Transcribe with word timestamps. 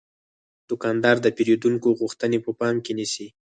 دوکاندار 0.69 1.15
د 1.21 1.27
پیرودونکو 1.37 1.89
غوښتنې 1.99 2.37
په 2.45 2.51
پام 2.59 2.75
کې 2.85 2.91
نیسي. 2.99 3.27